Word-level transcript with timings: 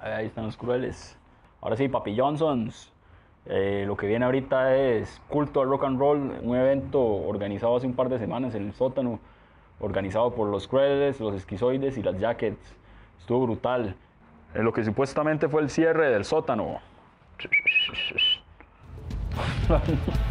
Ahí 0.00 0.26
están 0.26 0.46
los 0.46 0.56
crueles. 0.56 1.16
Ahora 1.60 1.76
sí, 1.76 1.88
Papi 1.88 2.16
Johnsons. 2.18 2.92
Eh, 3.46 3.84
lo 3.86 3.96
que 3.96 4.06
viene 4.06 4.24
ahorita 4.24 4.76
es 4.76 5.20
Culto 5.28 5.62
al 5.62 5.68
Rock 5.68 5.84
and 5.84 5.98
Roll, 5.98 6.38
un 6.42 6.56
evento 6.56 7.02
organizado 7.02 7.76
hace 7.76 7.86
un 7.86 7.94
par 7.94 8.10
de 8.10 8.18
semanas 8.18 8.54
en 8.54 8.66
el 8.66 8.72
sótano, 8.74 9.18
organizado 9.80 10.34
por 10.34 10.48
los 10.48 10.68
Crueles, 10.68 11.20
los 11.20 11.34
Esquizoides 11.34 11.96
y 11.96 12.02
las 12.02 12.18
Jackets. 12.18 12.76
Estuvo 13.18 13.46
brutal. 13.46 13.96
En 14.54 14.64
lo 14.64 14.72
que 14.72 14.84
supuestamente 14.84 15.48
fue 15.48 15.62
el 15.62 15.70
cierre 15.70 16.10
del 16.10 16.24
sótano. 16.24 16.80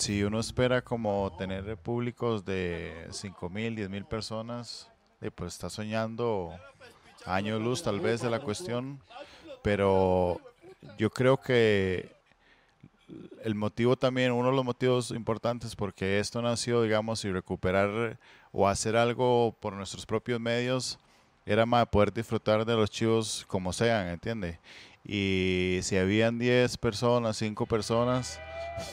Si 0.00 0.24
uno 0.24 0.40
espera 0.40 0.80
como 0.80 1.30
tener 1.36 1.76
públicos 1.76 2.42
de 2.46 3.06
5 3.10 3.50
mil, 3.50 3.76
10 3.76 3.90
mil 3.90 4.06
personas, 4.06 4.90
pues 5.34 5.52
está 5.52 5.68
soñando 5.68 6.54
año 7.26 7.58
luz 7.58 7.82
tal 7.82 8.00
vez 8.00 8.22
de 8.22 8.30
la 8.30 8.40
cuestión, 8.40 8.98
pero 9.62 10.40
yo 10.96 11.10
creo 11.10 11.36
que 11.36 12.16
el 13.44 13.54
motivo 13.54 13.94
también, 13.94 14.32
uno 14.32 14.48
de 14.48 14.56
los 14.56 14.64
motivos 14.64 15.10
importantes 15.10 15.76
porque 15.76 16.18
esto 16.18 16.40
nació, 16.40 16.80
digamos, 16.80 17.22
y 17.26 17.30
recuperar 17.30 18.18
o 18.52 18.66
hacer 18.66 18.96
algo 18.96 19.54
por 19.60 19.74
nuestros 19.74 20.06
propios 20.06 20.40
medios, 20.40 20.98
era 21.44 21.66
más 21.66 21.86
poder 21.88 22.10
disfrutar 22.10 22.64
de 22.64 22.74
los 22.74 22.90
chivos 22.90 23.44
como 23.48 23.70
sean, 23.70 24.06
¿entiende? 24.06 24.60
Y 25.04 25.80
si 25.82 25.96
habían 25.96 26.38
10 26.38 26.76
personas, 26.76 27.36
5 27.38 27.66
personas, 27.66 28.40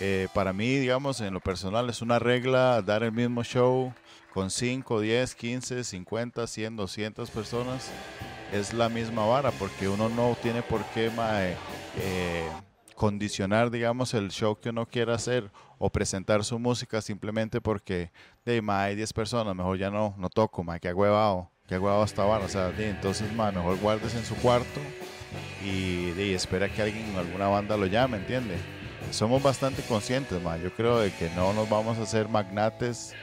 eh, 0.00 0.28
para 0.34 0.52
mí, 0.52 0.76
digamos, 0.76 1.20
en 1.20 1.34
lo 1.34 1.40
personal 1.40 1.88
es 1.88 2.02
una 2.02 2.18
regla 2.18 2.82
dar 2.82 3.02
el 3.02 3.12
mismo 3.12 3.42
show 3.42 3.92
con 4.32 4.50
5, 4.50 5.00
10, 5.00 5.34
15, 5.34 5.84
50, 5.84 6.46
100, 6.46 6.76
200 6.76 7.30
personas. 7.30 7.90
Es 8.52 8.72
la 8.72 8.88
misma 8.88 9.24
vara 9.26 9.50
porque 9.52 9.88
uno 9.88 10.08
no 10.08 10.36
tiene 10.42 10.62
por 10.62 10.84
qué 10.86 11.10
eh, 11.98 12.48
condicionar, 12.94 13.70
digamos, 13.70 14.14
el 14.14 14.30
show 14.30 14.58
que 14.60 14.70
uno 14.70 14.86
quiera 14.86 15.14
hacer 15.14 15.50
o 15.78 15.90
presentar 15.90 16.44
su 16.44 16.58
música 16.58 17.02
simplemente 17.02 17.60
porque 17.60 18.12
de 18.44 18.62
hay 18.68 18.94
10 18.94 19.12
personas, 19.12 19.56
mejor 19.56 19.78
ya 19.78 19.90
no, 19.90 20.14
no 20.18 20.28
toco, 20.28 20.62
ma, 20.62 20.78
que 20.78 20.92
huevado, 20.92 21.50
que 21.66 21.78
huevado 21.78 22.04
esta 22.04 22.24
vara. 22.24 22.44
O 22.44 22.48
sea, 22.48 22.72
entonces, 22.78 23.32
ma, 23.32 23.50
mejor 23.50 23.78
guardes 23.78 24.14
en 24.14 24.24
su 24.24 24.34
cuarto 24.36 24.80
y, 25.64 26.12
y 26.20 26.34
espera 26.34 26.68
que 26.68 26.82
alguien, 26.82 27.16
alguna 27.16 27.48
banda 27.48 27.76
lo 27.76 27.86
llame, 27.86 28.18
¿entiendes? 28.18 28.60
somos 29.10 29.42
bastante 29.42 29.82
conscientes, 29.82 30.40
ma. 30.42 30.56
Yo 30.56 30.72
creo 30.72 30.98
de 30.98 31.12
que 31.12 31.30
no 31.30 31.52
nos 31.52 31.68
vamos 31.68 31.98
a 31.98 32.02
hacer 32.02 32.28
magnates 32.28 33.14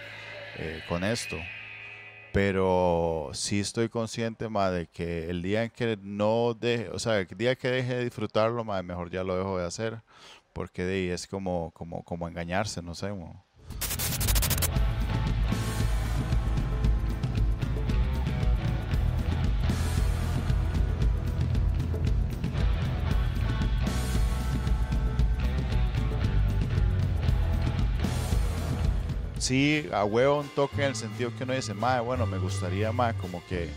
eh, 0.58 0.82
con 0.88 1.04
esto. 1.04 1.38
Pero 2.32 3.32
sí 3.34 3.60
estoy 3.60 3.90
consciente, 3.90 4.48
ma, 4.48 4.72
de 4.72 4.88
que 4.88 5.30
el 5.30 5.42
día 5.42 5.64
en 5.64 5.70
que 5.70 5.98
no 6.02 6.54
deje, 6.54 6.90
o 6.90 7.00
sea, 7.00 7.20
el 7.20 7.28
día 7.28 7.56
que 7.56 7.70
deje 7.70 7.96
de 7.96 8.04
disfrutarlo, 8.06 8.64
ma, 8.64 8.82
mejor 8.84 9.10
ya 9.12 9.24
lo 9.24 9.36
dejo 9.36 9.58
de 9.58 9.66
hacer. 9.66 10.02
Porque 10.54 10.84
de 10.84 10.94
ahí 10.94 11.10
es 11.10 11.28
como, 11.28 11.72
como, 11.72 12.04
como 12.04 12.28
engañarse, 12.28 12.82
no 12.82 12.96
sé. 12.96 13.12
Sí, 29.52 29.86
a 29.92 30.06
huevo 30.06 30.40
un 30.40 30.48
toque 30.48 30.82
en 30.82 30.92
el 30.92 30.96
sentido 30.96 31.30
que 31.38 31.44
uno 31.44 31.52
dice, 31.52 31.74
más 31.74 32.02
bueno, 32.02 32.26
me 32.26 32.38
gustaría 32.38 32.94
más 32.94 33.16
como 33.16 33.44
que, 33.48 33.70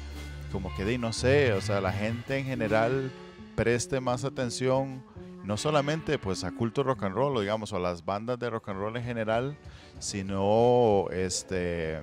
como 0.53 0.73
que, 0.77 0.85
de, 0.85 0.99
no 0.99 1.13
sé, 1.13 1.53
o 1.53 1.61
sea, 1.61 1.81
la 1.81 1.93
gente 1.93 2.39
en 2.39 2.45
general 2.45 3.11
preste 3.57 3.99
más 3.99 4.23
atención, 4.23 5.03
no 5.43 5.57
solamente 5.57 6.17
pues 6.17 6.45
a 6.45 6.53
culto 6.53 6.85
rock 6.85 7.03
and 7.03 7.17
roll, 7.17 7.41
digamos, 7.41 7.73
o 7.73 7.77
a 7.77 7.81
las 7.81 8.05
bandas 8.05 8.39
de 8.39 8.51
rock 8.51 8.69
and 8.69 8.79
roll 8.79 8.97
en 8.97 9.03
general, 9.03 9.57
sino 9.99 11.09
este, 11.11 12.01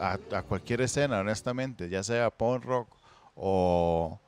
a, 0.00 0.18
a, 0.32 0.42
cualquier 0.44 0.80
escena, 0.80 1.20
honestamente, 1.20 1.90
ya 1.90 2.02
sea 2.02 2.30
punk 2.30 2.64
rock 2.64 2.88
o, 3.36 4.18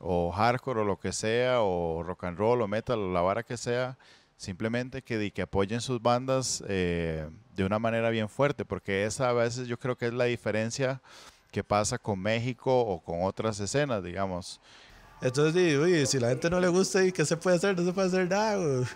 o 0.00 0.32
hardcore 0.32 0.80
o 0.80 0.84
lo 0.84 0.98
que 0.98 1.12
sea, 1.12 1.60
o 1.60 2.02
rock 2.02 2.24
and 2.24 2.38
roll 2.38 2.62
o 2.62 2.66
metal 2.66 2.98
o 2.98 3.12
la 3.12 3.20
vara 3.20 3.42
que 3.42 3.58
sea, 3.58 3.98
simplemente 4.36 5.02
que, 5.02 5.30
que 5.30 5.42
apoyen 5.42 5.80
sus 5.80 6.00
bandas 6.00 6.62
eh, 6.68 7.28
de 7.54 7.64
una 7.64 7.78
manera 7.78 8.10
bien 8.10 8.28
fuerte, 8.28 8.64
porque 8.64 9.04
esa 9.04 9.30
a 9.30 9.32
veces 9.32 9.68
yo 9.68 9.78
creo 9.78 9.96
que 9.96 10.06
es 10.06 10.14
la 10.14 10.24
diferencia 10.24 11.00
que 11.50 11.64
pasa 11.64 11.98
con 11.98 12.18
México 12.18 12.78
o 12.78 13.00
con 13.00 13.22
otras 13.24 13.58
escenas, 13.60 14.02
digamos. 14.02 14.60
Entonces, 15.22 15.78
oye, 15.78 16.04
si 16.04 16.18
la 16.18 16.28
gente 16.28 16.50
no 16.50 16.60
le 16.60 16.68
gusta, 16.68 17.02
¿y 17.02 17.10
qué 17.10 17.24
se 17.24 17.38
puede 17.38 17.56
hacer? 17.56 17.74
No 17.74 17.86
se 17.86 17.92
puede 17.94 18.08
hacer 18.08 18.28
nada, 18.28 18.86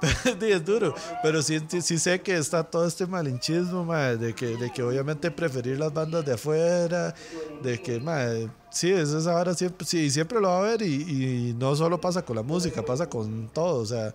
es 0.40 0.64
duro. 0.64 0.94
Pero 1.22 1.42
sí, 1.42 1.60
sí, 1.68 1.98
sé 1.98 2.22
que 2.22 2.38
está 2.38 2.64
todo 2.64 2.86
este 2.86 3.06
malinchismo, 3.06 3.92
de, 3.92 4.34
que, 4.34 4.56
de 4.56 4.72
que 4.72 4.82
obviamente 4.82 5.30
preferir 5.30 5.78
las 5.78 5.92
bandas 5.92 6.24
de 6.24 6.32
afuera, 6.32 7.14
de 7.62 7.82
que, 7.82 8.00
madre, 8.00 8.48
sí, 8.70 8.90
eso 8.90 9.18
es 9.18 9.26
ahora 9.26 9.52
siempre, 9.52 9.86
sí, 9.86 10.08
siempre 10.10 10.40
lo 10.40 10.48
va 10.48 10.58
a 10.58 10.62
ver 10.62 10.80
y, 10.80 11.50
y, 11.50 11.54
no 11.58 11.76
solo 11.76 12.00
pasa 12.00 12.22
con 12.24 12.36
la 12.36 12.42
música, 12.42 12.82
pasa 12.82 13.06
con 13.06 13.50
todo, 13.50 13.82
o 13.82 13.86
sea, 13.86 14.14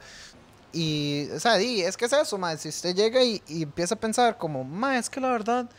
y, 0.73 1.29
o 1.29 1.39
sea, 1.39 1.56
di, 1.57 1.81
es 1.81 1.95
que 1.95 2.06
es 2.06 2.13
eso, 2.13 2.38
ma. 2.38 2.57
Si 2.57 2.67
usted 2.67 2.95
llega 2.95 3.23
y, 3.23 3.41
empieza 3.47 3.94
a 3.94 4.00
pensar 4.00 4.38
como, 4.38 4.63
ma, 4.63 4.97
es 4.97 5.07
que 5.07 5.22
la 5.22 5.29
verdad, 5.29 5.69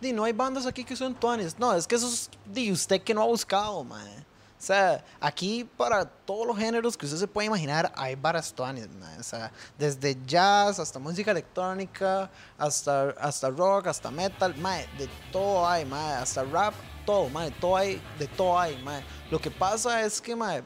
di, 0.00 0.12
no 0.12 0.24
hay 0.24 0.32
bandas 0.32 0.64
aquí 0.64 0.84
que 0.84 0.96
son 0.96 1.14
tuanes. 1.14 1.58
No, 1.58 1.74
es 1.74 1.86
que 1.86 1.96
eso 1.96 2.08
es, 2.08 2.30
di, 2.46 2.72
usted 2.72 3.02
que 3.02 3.12
no 3.12 3.22
ha 3.22 3.26
buscado, 3.26 3.84
ma. 3.84 4.02
O 4.02 4.60
sea, 4.60 5.04
aquí 5.20 5.68
para 5.76 6.04
todos 6.04 6.46
los 6.46 6.58
géneros 6.58 6.96
que 6.96 7.06
usted 7.06 7.18
se 7.18 7.28
puede 7.28 7.46
imaginar 7.46 7.92
hay 7.94 8.16
varas 8.16 8.52
tuanes, 8.52 8.88
ma. 8.98 9.14
O 9.20 9.22
sea, 9.22 9.52
desde 9.78 10.16
jazz 10.26 10.78
hasta 10.78 10.98
música 10.98 11.30
electrónica, 11.30 12.30
hasta, 12.56 13.10
hasta 13.20 13.50
rock, 13.50 13.88
hasta 13.88 14.10
metal, 14.10 14.56
ma. 14.56 14.76
De 14.96 15.08
todo 15.30 15.68
hay, 15.68 15.84
ma. 15.84 16.20
Hasta 16.20 16.42
rap, 16.42 16.72
todo, 17.04 17.28
ma. 17.28 17.44
De 17.44 17.50
todo 17.50 17.76
hay, 17.76 18.00
de 18.18 18.26
todo 18.28 18.58
hay, 18.58 18.82
ma. 18.82 19.02
Lo 19.30 19.38
que 19.38 19.50
pasa 19.50 20.00
es 20.02 20.22
que, 20.22 20.34
ma 20.34 20.62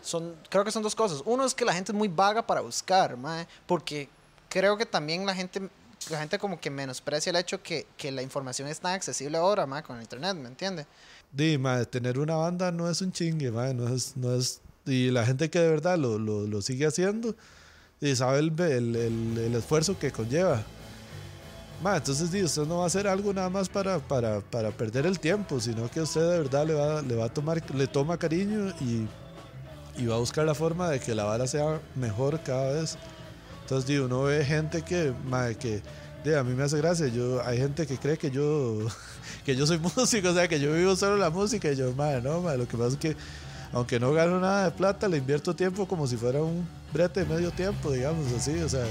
son, 0.00 0.34
creo 0.48 0.64
que 0.64 0.70
son 0.70 0.82
dos 0.82 0.94
cosas. 0.94 1.22
Uno 1.24 1.44
es 1.44 1.54
que 1.54 1.64
la 1.64 1.72
gente 1.72 1.92
es 1.92 1.98
muy 1.98 2.08
vaga 2.08 2.46
para 2.46 2.60
buscar, 2.60 3.16
porque 3.66 4.08
creo 4.48 4.76
que 4.76 4.86
también 4.86 5.26
la 5.26 5.34
gente, 5.34 5.68
la 6.10 6.18
gente 6.18 6.38
como 6.38 6.60
que 6.60 6.70
menosprecia 6.70 7.30
el 7.30 7.36
hecho 7.36 7.62
que, 7.62 7.86
que 7.96 8.10
la 8.10 8.22
información 8.22 8.68
es 8.68 8.80
tan 8.80 8.94
accesible 8.94 9.38
ahora, 9.38 9.66
con 9.82 9.96
el 9.96 10.02
internet, 10.02 10.36
¿me 10.36 10.48
entiende? 10.48 10.86
Di, 11.32 11.58
tener 11.90 12.18
una 12.18 12.36
banda 12.36 12.72
no 12.72 12.88
es 12.88 13.00
un 13.02 13.12
chingue, 13.12 13.50
no 13.50 13.88
es, 13.88 14.16
no 14.16 14.34
es, 14.34 14.60
y 14.86 15.10
la 15.10 15.26
gente 15.26 15.50
que 15.50 15.58
de 15.58 15.68
verdad 15.68 15.98
lo, 15.98 16.18
lo, 16.18 16.46
lo 16.46 16.62
sigue 16.62 16.86
haciendo 16.86 17.34
y 18.00 18.14
sabe 18.16 18.38
el, 18.38 18.60
el, 18.60 18.96
el, 19.38 19.54
esfuerzo 19.54 19.98
que 19.98 20.10
conlleva. 20.10 20.64
entonces 21.94 22.30
di, 22.30 22.42
usted 22.42 22.62
no 22.62 22.78
va 22.78 22.84
a 22.84 22.86
hacer 22.86 23.06
algo 23.06 23.32
nada 23.34 23.50
más 23.50 23.68
para, 23.68 23.98
para, 23.98 24.40
para 24.40 24.70
perder 24.70 25.04
el 25.04 25.18
tiempo, 25.18 25.60
sino 25.60 25.90
que 25.90 26.00
usted 26.00 26.20
de 26.20 26.38
verdad 26.38 26.66
le 26.66 26.74
va, 26.74 27.02
le 27.02 27.14
va 27.14 27.26
a 27.26 27.28
tomar, 27.28 27.62
le 27.74 27.86
toma 27.86 28.16
cariño 28.16 28.70
y 28.80 29.06
y 29.98 30.06
va 30.06 30.14
a 30.14 30.18
buscar 30.18 30.46
la 30.46 30.54
forma 30.54 30.88
de 30.88 31.00
que 31.00 31.14
la 31.14 31.24
vara 31.24 31.46
sea 31.46 31.80
mejor 31.96 32.40
cada 32.42 32.72
vez. 32.72 32.96
Entonces, 33.62 33.86
digo, 33.86 34.06
uno 34.06 34.22
ve 34.22 34.44
gente 34.44 34.82
que, 34.82 35.12
que 35.60 35.82
a 36.36 36.42
mí 36.44 36.54
me 36.54 36.64
hace 36.64 36.78
gracia. 36.78 37.08
Yo, 37.08 37.44
hay 37.44 37.58
gente 37.58 37.86
que 37.86 37.98
cree 37.98 38.16
que 38.16 38.30
yo, 38.30 38.78
que 39.44 39.56
yo 39.56 39.66
soy 39.66 39.78
músico, 39.96 40.30
o 40.30 40.34
sea, 40.34 40.48
que 40.48 40.60
yo 40.60 40.72
vivo 40.72 40.96
solo 40.96 41.16
la 41.16 41.30
música. 41.30 41.70
Y 41.70 41.76
yo, 41.76 41.92
madre, 41.92 42.22
no, 42.22 42.40
madre, 42.40 42.58
lo 42.58 42.68
que 42.68 42.76
pasa 42.76 42.90
es 42.90 42.96
que, 42.96 43.16
aunque 43.72 44.00
no 44.00 44.12
gano 44.12 44.40
nada 44.40 44.66
de 44.66 44.70
plata, 44.70 45.08
le 45.08 45.18
invierto 45.18 45.54
tiempo 45.54 45.86
como 45.86 46.06
si 46.06 46.16
fuera 46.16 46.40
un 46.40 46.66
brete 46.92 47.24
de 47.24 47.26
medio 47.26 47.50
tiempo, 47.50 47.90
digamos 47.90 48.32
así, 48.32 48.58
o 48.60 48.68
sea. 48.68 48.86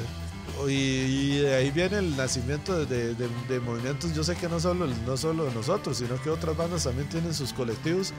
Y, 0.68 1.38
de 1.40 1.56
ahí 1.56 1.72
viene 1.72 2.00
el 2.00 2.18
nacimiento 2.18 2.86
de, 2.86 3.14
de, 3.14 3.60
movimientos. 3.60 4.14
Yo 4.14 4.24
sé 4.24 4.36
que 4.36 4.48
no 4.48 4.60
solo, 4.60 4.88
no 5.06 5.18
solo 5.18 5.52
nosotros, 5.52 5.98
sino 5.98 6.22
que 6.22 6.30
otras 6.30 6.58
bandas 6.58 6.84
también 6.84 7.08
tienen 7.10 7.34
sus 7.34 7.54
colectivos 7.54 8.14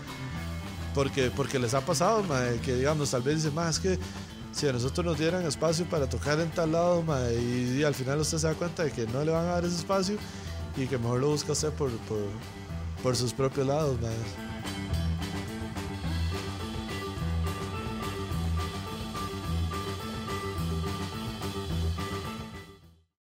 porque, 0.99 1.31
porque 1.31 1.61
les 1.61 1.75
ha 1.75 1.81
pasado, 1.81 2.25
que 2.65 2.75
digamos, 2.75 3.13
tal 3.13 3.23
vez 3.23 3.37
dicen, 3.37 3.55
más 3.55 3.77
es 3.77 3.79
que 3.79 3.99
si 4.51 4.67
a 4.67 4.73
nosotros 4.73 5.07
nos 5.07 5.17
dieran 5.17 5.47
espacio 5.47 5.85
para 5.89 6.09
tocar 6.09 6.41
en 6.41 6.51
tal 6.51 6.73
lado, 6.73 7.05
y, 7.41 7.85
al 7.85 7.95
final 7.95 8.19
usted 8.19 8.39
se 8.39 8.49
da 8.49 8.55
cuenta 8.55 8.83
de 8.83 8.91
que 8.91 9.07
no 9.07 9.23
le 9.23 9.31
van 9.31 9.45
a 9.45 9.51
dar 9.51 9.65
ese 9.65 9.77
espacio 9.77 10.17
y 10.77 10.89
que 10.89 10.99
mejor 10.99 11.21
lo 11.21 11.29
busca 11.29 11.53
usted 11.53 11.71
por, 11.71 11.93
por, 11.99 12.19
por 13.01 13.15
sus 13.15 13.33
propios 13.33 13.69
lados, 13.69 13.97